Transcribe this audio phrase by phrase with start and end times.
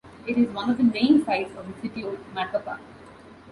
[0.25, 2.79] It is one of the main sights of the city of Macapa.